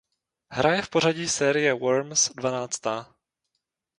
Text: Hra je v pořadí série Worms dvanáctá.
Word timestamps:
Hra 0.49 0.73
je 0.75 0.81
v 0.81 0.89
pořadí 0.89 1.29
série 1.29 1.73
Worms 1.73 2.29
dvanáctá. 2.29 3.15